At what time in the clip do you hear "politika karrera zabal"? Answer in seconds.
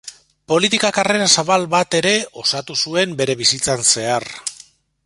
0.53-1.67